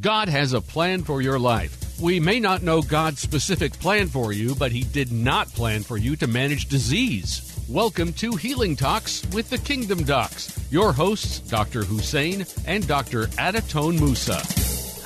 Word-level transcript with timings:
God 0.00 0.28
has 0.28 0.52
a 0.52 0.60
plan 0.60 1.04
for 1.04 1.22
your 1.22 1.38
life. 1.38 1.98
We 1.98 2.20
may 2.20 2.38
not 2.38 2.62
know 2.62 2.82
God's 2.82 3.20
specific 3.20 3.72
plan 3.72 4.08
for 4.08 4.30
you, 4.30 4.54
but 4.54 4.70
He 4.70 4.82
did 4.84 5.10
not 5.10 5.48
plan 5.48 5.82
for 5.82 5.96
you 5.96 6.16
to 6.16 6.26
manage 6.26 6.66
disease. 6.66 7.58
Welcome 7.66 8.12
to 8.14 8.36
Healing 8.36 8.76
Talks 8.76 9.26
with 9.32 9.48
the 9.48 9.56
Kingdom 9.56 10.02
Docs. 10.02 10.70
Your 10.70 10.92
hosts, 10.92 11.40
Dr. 11.40 11.82
Hussein 11.82 12.44
and 12.66 12.86
Dr. 12.86 13.28
Adatone 13.38 13.98
Musa. 13.98 14.42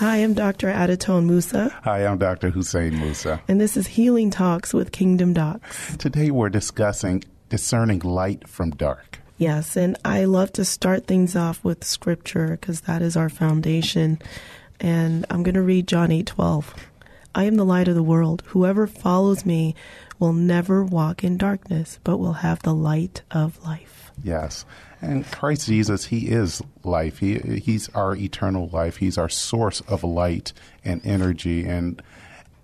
Hi, 0.04 0.16
I'm 0.16 0.34
Dr. 0.34 0.66
Adatone 0.66 1.26
Musa. 1.26 1.72
Hi, 1.84 2.04
I'm 2.04 2.18
Dr. 2.18 2.50
Hussein 2.50 2.98
Musa. 2.98 3.40
And 3.46 3.60
this 3.60 3.76
is 3.76 3.86
Healing 3.86 4.30
Talks 4.30 4.74
with 4.74 4.90
Kingdom 4.90 5.34
Docs. 5.34 5.98
Today 5.98 6.32
we're 6.32 6.48
discussing 6.48 7.22
discerning 7.48 8.00
light 8.00 8.48
from 8.48 8.70
dark. 8.70 9.20
Yes, 9.38 9.76
and 9.76 9.96
I 10.04 10.24
love 10.24 10.52
to 10.54 10.64
start 10.64 11.06
things 11.06 11.36
off 11.36 11.62
with 11.62 11.84
scripture 11.84 12.58
because 12.60 12.82
that 12.82 13.02
is 13.02 13.16
our 13.16 13.28
foundation 13.28 14.20
and 14.80 15.26
I'm 15.30 15.42
going 15.42 15.54
to 15.54 15.62
read 15.62 15.86
John 15.86 16.08
8:12. 16.10 16.74
I 17.34 17.44
am 17.44 17.56
the 17.56 17.64
light 17.64 17.88
of 17.88 17.94
the 17.94 18.02
world. 18.02 18.42
Whoever 18.46 18.86
follows 18.86 19.46
me 19.46 19.74
will 20.18 20.32
never 20.32 20.84
walk 20.84 21.22
in 21.22 21.36
darkness, 21.36 22.00
but 22.02 22.18
will 22.18 22.34
have 22.34 22.62
the 22.62 22.74
light 22.74 23.22
of 23.30 23.62
life. 23.64 24.10
Yes. 24.22 24.64
And 25.00 25.24
Christ 25.30 25.66
Jesus, 25.66 26.06
He 26.06 26.28
is 26.28 26.60
life. 26.82 27.18
He, 27.18 27.38
he's 27.38 27.88
our 27.90 28.14
eternal 28.16 28.68
life. 28.68 28.96
He's 28.96 29.16
our 29.16 29.28
source 29.28 29.80
of 29.82 30.04
light 30.04 30.52
and 30.84 31.00
energy. 31.04 31.64
And 31.64 32.02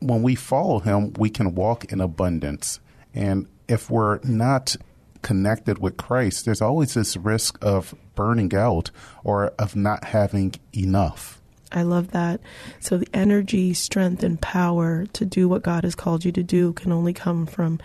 when 0.00 0.22
we 0.22 0.34
follow 0.34 0.80
Him, 0.80 1.12
we 1.14 1.30
can 1.30 1.54
walk 1.54 1.84
in 1.92 2.00
abundance. 2.00 2.80
And 3.14 3.46
if 3.68 3.88
we're 3.88 4.20
not 4.22 4.76
connected 5.22 5.78
with 5.78 5.96
Christ, 5.96 6.44
there's 6.44 6.60
always 6.60 6.94
this 6.94 7.16
risk 7.16 7.56
of 7.62 7.94
burning 8.14 8.54
out 8.54 8.90
or 9.24 9.48
of 9.58 9.74
not 9.74 10.04
having 10.04 10.54
enough. 10.74 11.40
I 11.72 11.82
love 11.82 12.12
that. 12.12 12.40
So 12.80 12.96
the 12.96 13.08
energy, 13.12 13.74
strength, 13.74 14.22
and 14.22 14.40
power 14.40 15.06
to 15.06 15.24
do 15.24 15.48
what 15.48 15.62
God 15.62 15.84
has 15.84 15.94
called 15.94 16.24
you 16.24 16.32
to 16.32 16.42
do 16.42 16.72
can 16.72 16.92
only 16.92 17.12
come 17.12 17.46
from 17.46 17.80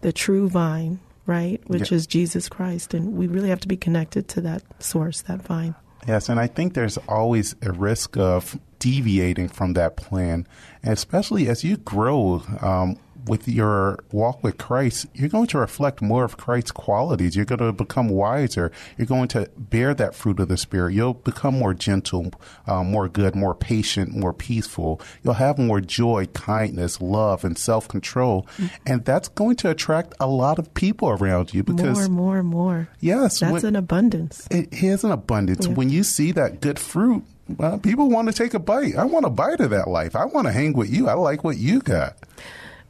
the 0.00 0.12
true 0.12 0.48
vine, 0.48 1.00
right? 1.26 1.60
Which 1.66 1.90
is 1.90 2.06
Jesus 2.06 2.48
Christ. 2.48 2.94
And 2.94 3.14
we 3.14 3.26
really 3.26 3.48
have 3.48 3.60
to 3.60 3.68
be 3.68 3.76
connected 3.76 4.28
to 4.28 4.40
that 4.42 4.62
source, 4.82 5.22
that 5.22 5.42
vine. 5.42 5.74
Yes, 6.06 6.28
and 6.28 6.38
I 6.38 6.46
think 6.46 6.74
there's 6.74 6.98
always 7.08 7.56
a 7.62 7.72
risk 7.72 8.16
of 8.16 8.58
deviating 8.78 9.48
from 9.48 9.72
that 9.72 9.96
plan, 9.96 10.46
and 10.82 10.92
especially 10.92 11.48
as 11.48 11.64
you 11.64 11.78
grow. 11.78 12.42
Um, 12.60 12.98
with 13.26 13.48
your 13.48 13.98
walk 14.12 14.42
with 14.42 14.58
Christ, 14.58 15.06
you're 15.14 15.28
going 15.28 15.46
to 15.48 15.58
reflect 15.58 16.02
more 16.02 16.24
of 16.24 16.36
Christ's 16.36 16.72
qualities. 16.72 17.36
You're 17.36 17.44
going 17.44 17.58
to 17.58 17.72
become 17.72 18.08
wiser. 18.08 18.70
You're 18.98 19.06
going 19.06 19.28
to 19.28 19.48
bear 19.56 19.94
that 19.94 20.14
fruit 20.14 20.40
of 20.40 20.48
the 20.48 20.56
Spirit. 20.56 20.94
You'll 20.94 21.14
become 21.14 21.58
more 21.58 21.74
gentle, 21.74 22.32
um, 22.66 22.90
more 22.90 23.08
good, 23.08 23.34
more 23.34 23.54
patient, 23.54 24.14
more 24.14 24.32
peaceful. 24.32 25.00
You'll 25.22 25.34
have 25.34 25.58
more 25.58 25.80
joy, 25.80 26.26
kindness, 26.26 27.00
love, 27.00 27.44
and 27.44 27.58
self 27.58 27.88
control. 27.88 28.46
Mm-hmm. 28.56 28.66
And 28.86 29.04
that's 29.04 29.28
going 29.28 29.56
to 29.56 29.70
attract 29.70 30.14
a 30.20 30.26
lot 30.26 30.58
of 30.58 30.72
people 30.74 31.08
around 31.10 31.54
you 31.54 31.62
because. 31.62 32.08
More, 32.08 32.42
more, 32.42 32.42
more. 32.42 32.88
Yes. 33.00 33.40
That's 33.40 33.52
when, 33.52 33.64
an 33.64 33.76
abundance. 33.76 34.46
It 34.50 34.72
is 34.72 35.04
an 35.04 35.10
abundance. 35.10 35.66
Yeah. 35.66 35.74
When 35.74 35.88
you 35.88 36.02
see 36.02 36.32
that 36.32 36.60
good 36.60 36.78
fruit, 36.78 37.24
well, 37.48 37.78
people 37.78 38.08
want 38.08 38.28
to 38.28 38.34
take 38.34 38.54
a 38.54 38.58
bite. 38.58 38.96
I 38.96 39.04
want 39.04 39.26
a 39.26 39.30
bite 39.30 39.60
of 39.60 39.70
that 39.70 39.88
life. 39.88 40.16
I 40.16 40.24
want 40.24 40.46
to 40.46 40.52
hang 40.52 40.72
with 40.72 40.90
you. 40.90 41.08
I 41.08 41.14
like 41.14 41.44
what 41.44 41.56
you 41.56 41.80
got. 41.80 42.16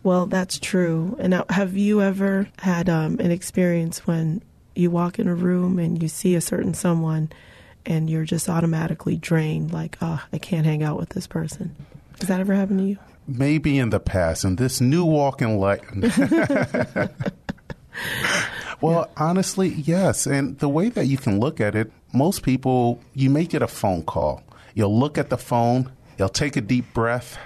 Well, 0.04 0.26
that's 0.26 0.58
true. 0.58 1.16
And 1.18 1.42
have 1.48 1.76
you 1.78 2.02
ever 2.02 2.46
had 2.58 2.90
um, 2.90 3.18
an 3.20 3.30
experience 3.30 4.06
when 4.06 4.42
you 4.76 4.90
walk 4.90 5.18
in 5.18 5.26
a 5.26 5.34
room 5.34 5.78
and 5.78 6.00
you 6.00 6.08
see 6.08 6.34
a 6.34 6.42
certain 6.42 6.74
someone 6.74 7.30
and 7.86 8.10
you're 8.10 8.26
just 8.26 8.50
automatically 8.50 9.16
drained, 9.16 9.72
like, 9.72 9.96
oh, 10.02 10.22
I 10.30 10.36
can't 10.38 10.66
hang 10.66 10.82
out 10.82 10.98
with 10.98 11.08
this 11.10 11.26
person? 11.26 11.74
Does 12.18 12.28
that 12.28 12.38
ever 12.38 12.54
happen 12.54 12.76
to 12.78 12.84
you? 12.84 12.98
Maybe 13.26 13.78
in 13.78 13.88
the 13.88 13.98
past, 13.98 14.44
and 14.44 14.58
this 14.58 14.78
new 14.82 15.06
walk 15.06 15.40
in 15.40 15.56
light. 15.56 15.80
well, 18.82 19.06
yeah. 19.06 19.06
honestly, 19.16 19.68
yes. 19.70 20.26
And 20.26 20.58
the 20.58 20.68
way 20.68 20.90
that 20.90 21.06
you 21.06 21.16
can 21.16 21.40
look 21.40 21.62
at 21.62 21.74
it, 21.74 21.90
most 22.12 22.42
people, 22.42 23.00
you 23.14 23.30
may 23.30 23.46
get 23.46 23.62
a 23.62 23.66
phone 23.66 24.02
call. 24.02 24.42
You'll 24.74 24.98
look 24.98 25.16
at 25.16 25.30
the 25.30 25.38
phone, 25.38 25.90
you'll 26.18 26.28
take 26.28 26.56
a 26.56 26.60
deep 26.60 26.92
breath, 26.92 27.38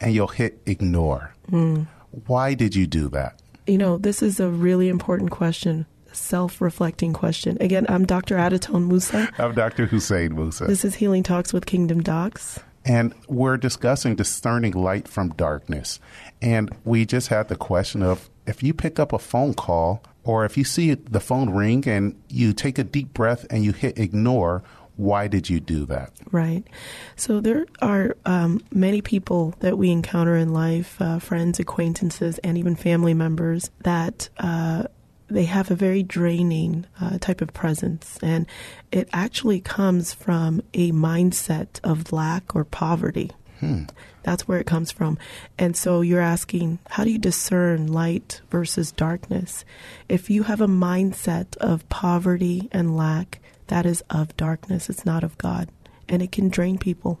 and 0.00 0.14
you'll 0.14 0.28
hit 0.28 0.60
ignore. 0.66 1.34
Mm. 1.50 1.86
Why 2.26 2.54
did 2.54 2.74
you 2.74 2.86
do 2.86 3.08
that? 3.10 3.40
You 3.66 3.78
know, 3.78 3.98
this 3.98 4.22
is 4.22 4.40
a 4.40 4.48
really 4.48 4.88
important 4.88 5.30
question, 5.30 5.86
self 6.12 6.60
reflecting 6.60 7.12
question. 7.12 7.58
Again, 7.60 7.86
I'm 7.88 8.06
Dr. 8.06 8.36
Adatone 8.36 8.86
Musa. 8.88 9.28
I'm 9.38 9.54
Dr. 9.54 9.86
Hussein 9.86 10.34
Musa. 10.34 10.66
This 10.66 10.84
is 10.84 10.94
Healing 10.94 11.22
Talks 11.22 11.52
with 11.52 11.66
Kingdom 11.66 12.02
Docs. 12.02 12.60
And 12.84 13.12
we're 13.28 13.56
discussing 13.56 14.14
discerning 14.14 14.72
light 14.72 15.08
from 15.08 15.30
darkness. 15.30 15.98
And 16.40 16.72
we 16.84 17.04
just 17.04 17.28
had 17.28 17.48
the 17.48 17.56
question 17.56 18.02
of 18.02 18.30
if 18.46 18.62
you 18.62 18.72
pick 18.72 19.00
up 19.00 19.12
a 19.12 19.18
phone 19.18 19.54
call 19.54 20.02
or 20.22 20.44
if 20.44 20.56
you 20.56 20.62
see 20.62 20.94
the 20.94 21.20
phone 21.20 21.50
ring 21.50 21.88
and 21.88 22.20
you 22.28 22.52
take 22.52 22.78
a 22.78 22.84
deep 22.84 23.12
breath 23.12 23.44
and 23.50 23.64
you 23.64 23.72
hit 23.72 23.98
ignore, 23.98 24.62
why 24.96 25.28
did 25.28 25.48
you 25.48 25.60
do 25.60 25.84
that? 25.86 26.12
Right. 26.32 26.64
So 27.16 27.40
there 27.40 27.66
are 27.82 28.16
um, 28.24 28.62
many 28.72 29.02
people 29.02 29.54
that 29.60 29.78
we 29.78 29.90
encounter 29.90 30.36
in 30.36 30.52
life, 30.52 31.00
uh, 31.00 31.18
friends, 31.18 31.60
acquaintances, 31.60 32.38
and 32.38 32.56
even 32.58 32.76
family 32.76 33.14
members 33.14 33.70
that 33.82 34.28
uh, 34.38 34.84
they 35.28 35.44
have 35.44 35.70
a 35.70 35.74
very 35.74 36.02
draining 36.02 36.86
uh, 37.00 37.18
type 37.18 37.40
of 37.40 37.52
presence, 37.52 38.18
and 38.22 38.46
it 38.92 39.08
actually 39.12 39.60
comes 39.60 40.14
from 40.14 40.62
a 40.72 40.92
mindset 40.92 41.80
of 41.84 42.12
lack 42.12 42.54
or 42.54 42.64
poverty. 42.64 43.30
Hmm. 43.60 43.84
That's 44.22 44.48
where 44.48 44.58
it 44.58 44.66
comes 44.66 44.90
from. 44.90 45.18
And 45.58 45.76
so 45.76 46.00
you're 46.00 46.20
asking, 46.20 46.78
how 46.90 47.04
do 47.04 47.10
you 47.10 47.18
discern 47.18 47.86
light 47.92 48.40
versus 48.50 48.92
darkness? 48.92 49.64
If 50.08 50.30
you 50.30 50.42
have 50.44 50.60
a 50.60 50.66
mindset 50.66 51.56
of 51.58 51.88
poverty 51.88 52.68
and 52.72 52.96
lack, 52.96 53.40
that 53.68 53.86
is 53.86 54.02
of 54.10 54.36
darkness. 54.36 54.90
It's 54.90 55.06
not 55.06 55.24
of 55.24 55.38
God, 55.38 55.70
and 56.08 56.22
it 56.22 56.32
can 56.32 56.48
drain 56.48 56.78
people. 56.78 57.20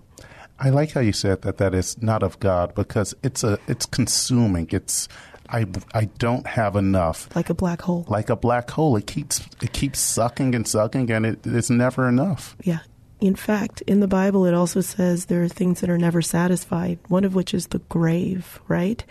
I 0.58 0.70
like 0.70 0.92
how 0.92 1.00
you 1.00 1.12
said 1.12 1.42
that 1.42 1.58
that 1.58 1.74
is 1.74 2.00
not 2.02 2.22
of 2.22 2.40
God 2.40 2.74
because 2.74 3.14
it's 3.22 3.44
a 3.44 3.58
it's 3.68 3.86
consuming. 3.86 4.68
It's 4.70 5.08
I 5.48 5.66
I 5.92 6.06
don't 6.18 6.46
have 6.46 6.76
enough. 6.76 7.28
Like 7.36 7.50
a 7.50 7.54
black 7.54 7.82
hole. 7.82 8.06
Like 8.08 8.30
a 8.30 8.36
black 8.36 8.70
hole. 8.70 8.96
It 8.96 9.06
keeps 9.06 9.40
it 9.62 9.72
keeps 9.72 9.98
sucking 9.98 10.54
and 10.54 10.66
sucking 10.66 11.10
and 11.10 11.26
it, 11.26 11.46
it 11.46 11.54
is 11.54 11.70
never 11.70 12.08
enough. 12.08 12.56
Yeah. 12.62 12.78
In 13.20 13.34
fact, 13.34 13.80
in 13.82 14.00
the 14.00 14.08
Bible 14.08 14.44
it 14.44 14.54
also 14.54 14.80
says 14.80 15.26
there 15.26 15.42
are 15.42 15.48
things 15.48 15.80
that 15.80 15.90
are 15.90 15.98
never 15.98 16.20
satisfied, 16.20 16.98
one 17.08 17.24
of 17.24 17.34
which 17.34 17.54
is 17.54 17.68
the 17.68 17.78
grave, 17.78 18.60
right? 18.68 19.04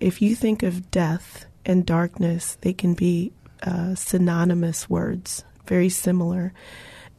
If 0.00 0.20
you 0.20 0.34
think 0.34 0.62
of 0.62 0.90
death 0.90 1.46
and 1.64 1.86
darkness, 1.86 2.58
they 2.60 2.72
can 2.72 2.94
be 2.94 3.32
uh, 3.62 3.94
synonymous 3.94 4.90
words 4.90 5.44
very 5.66 5.88
similar. 5.88 6.52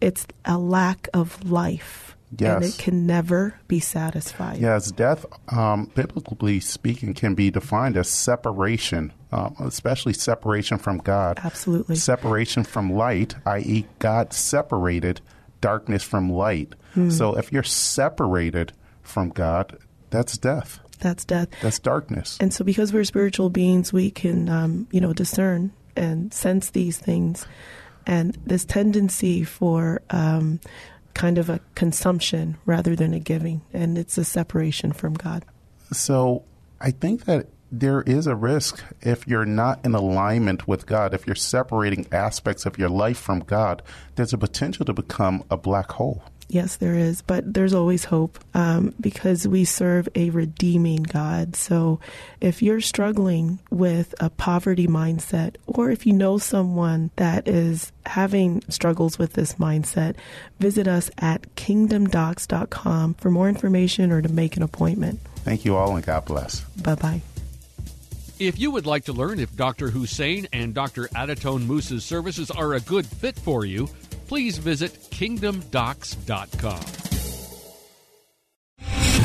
It's 0.02 0.28
a 0.46 0.58
lack 0.58 1.10
of 1.14 1.50
life. 1.50 2.16
Yes. 2.38 2.56
And 2.56 2.66
it 2.66 2.78
can 2.78 3.08
never 3.08 3.58
be 3.70 3.80
satisfied. 3.80 4.58
Yes, 4.60 4.92
death, 4.92 5.26
um, 5.48 5.90
biblically 5.96 6.60
speaking, 6.60 7.14
can 7.14 7.36
be 7.36 7.50
defined 7.50 7.96
as 7.96 8.10
separation, 8.10 9.14
um, 9.32 9.56
especially 9.62 10.12
separation 10.12 10.78
from 10.78 10.98
God. 10.98 11.40
Absolutely. 11.42 11.96
Separation 11.96 12.66
from 12.66 12.92
light, 12.92 13.36
i.e., 13.46 13.86
God 14.00 14.34
separated 14.34 15.22
darkness 15.62 16.04
from 16.04 16.32
light. 16.32 16.74
Mm. 16.96 17.12
So 17.12 17.38
if 17.38 17.52
you're 17.52 17.64
separated 17.64 18.74
from 19.02 19.30
God, 19.30 19.78
that's 20.10 20.38
death. 20.38 20.80
That's 21.00 21.26
death. 21.26 21.50
That's 21.62 21.80
darkness. 21.80 22.38
And 22.40 22.54
so, 22.54 22.64
because 22.64 22.92
we're 22.92 23.04
spiritual 23.04 23.50
beings, 23.50 23.94
we 23.94 24.10
can, 24.10 24.50
um, 24.50 24.88
you 24.92 25.00
know, 25.00 25.14
discern 25.14 25.72
and 25.96 26.34
sense 26.34 26.72
these 26.72 26.98
things 26.98 27.46
and 28.08 28.38
this 28.46 28.66
tendency 28.66 29.44
for 29.44 30.02
um, 30.10 30.60
kind 31.14 31.38
of 31.38 31.50
a 31.50 31.60
consumption 31.76 32.58
rather 32.66 32.96
than 32.96 33.14
a 33.14 33.20
giving, 33.20 33.62
and 33.74 33.98
it's 33.98 34.18
a 34.18 34.24
separation 34.24 34.92
from 34.92 35.14
God. 35.14 35.46
So 35.92 36.44
I 36.80 36.92
think 36.92 37.26
that 37.26 37.48
there 37.72 38.02
is 38.02 38.28
a 38.28 38.36
risk 38.36 38.84
if 39.02 39.28
you're 39.28 39.46
not 39.46 39.84
in 39.86 39.94
alignment 39.94 40.68
with 40.68 40.86
God, 40.86 41.14
if 41.14 41.28
you're 41.28 41.36
separating 41.36 42.08
aspects 42.12 42.66
of 42.66 42.78
your 42.78 42.90
life 42.90 43.18
from 43.18 43.40
God, 43.40 43.82
there's 44.16 44.34
a 44.34 44.38
potential 44.38 44.86
to 44.86 44.94
become 44.94 45.44
a 45.50 45.58
black 45.58 45.92
hole. 45.94 46.24
Yes, 46.50 46.78
there 46.78 46.96
is, 46.96 47.22
but 47.22 47.54
there's 47.54 47.74
always 47.74 48.06
hope 48.06 48.40
um, 48.54 48.94
because 49.02 49.46
we 49.46 49.66
serve 49.66 50.08
a 50.16 50.30
redeeming 50.30 51.04
God. 51.04 51.58
So 51.58 52.00
if 52.40 52.62
you're 52.62 52.80
struggling 52.80 53.60
with 53.70 54.16
a 54.22 54.30
poverty 54.30 54.88
mindset, 54.88 55.58
or 55.66 55.92
if 55.92 56.06
you 56.06 56.14
know 56.14 56.38
someone 56.38 57.12
that 57.18 57.50
is 57.50 57.92
having 58.06 58.64
struggles 58.70 59.20
with 59.20 59.34
this 59.34 59.56
mindset, 59.56 60.16
visit 60.58 60.88
us 60.88 61.12
at 61.18 61.54
kingdomdocs.com 61.56 63.16
for 63.16 63.30
more 63.30 63.50
information 63.50 64.12
or 64.12 64.22
to 64.22 64.30
make 64.30 64.56
an 64.56 64.64
appointment. 64.64 65.20
Thank 65.38 65.66
you 65.66 65.76
all, 65.76 65.98
and 65.98 66.06
God 66.06 66.24
bless. 66.24 66.62
Bye 66.62 66.96
bye. 66.96 67.22
If 68.40 68.60
you 68.60 68.70
would 68.70 68.86
like 68.86 69.06
to 69.06 69.14
learn 69.14 69.40
if 69.40 69.56
Dr. 69.56 69.90
Hussein 69.90 70.48
and 70.54 70.74
Dr. 70.74 71.08
Adatone 71.16 71.66
Musa's 71.66 72.06
services 72.06 72.52
are 72.52 72.76
a 72.76 72.80
good 72.82 73.08
fit 73.08 73.36
for 73.36 73.66
you, 73.66 73.88
please 74.28 74.60
visit 74.60 74.94
kingdomdocs.com. 75.10 77.07